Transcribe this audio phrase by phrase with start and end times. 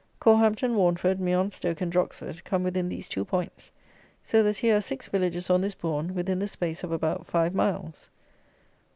[0.19, 3.71] Corhampton, Warnford, Meon Stoke and Droxford come within these two points;
[4.23, 7.53] so that here are six villages on this bourn within the space of about five
[7.53, 8.09] miles.